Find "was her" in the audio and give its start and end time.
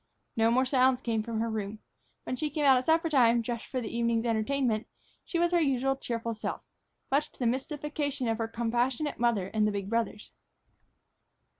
5.37-5.61